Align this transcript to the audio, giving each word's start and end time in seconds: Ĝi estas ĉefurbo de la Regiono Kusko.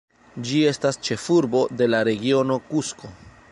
Ĝi 0.51 0.61
estas 0.69 0.97
ĉefurbo 1.09 1.63
de 1.83 1.91
la 1.95 2.01
Regiono 2.09 2.61
Kusko. 2.73 3.15